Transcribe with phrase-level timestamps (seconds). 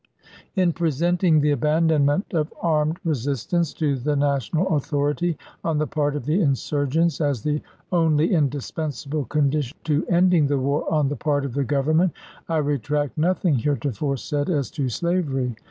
[0.55, 6.25] In presenting the abandonment of armed resistance to the national authority, on the part of
[6.25, 11.53] the insurgents, as the only indispensable condition to ending the war on the part of
[11.53, 12.13] the Government,
[12.49, 15.55] I retract nothing heretofore said as to slavery.